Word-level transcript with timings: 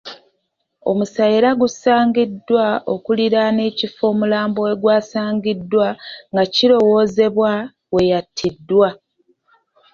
Omusaayi 0.89 1.35
era 1.39 1.51
gusaangiddwa 1.61 2.65
okuliraana 2.93 3.61
ekifo 3.69 4.03
omulambo 4.11 4.59
wegwasangiddwa 4.67 5.87
nga 6.31 6.43
kirowoozebwa 6.53 7.51
weyatiddwa. 7.93 8.89